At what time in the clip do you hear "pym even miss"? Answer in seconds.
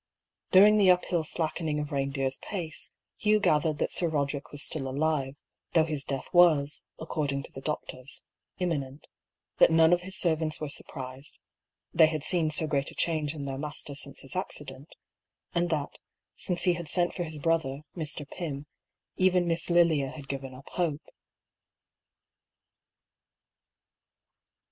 18.27-19.69